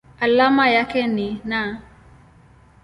Alama 0.19 0.69
yake 0.69 1.07
ni 1.07 1.41
Na. 1.43 1.81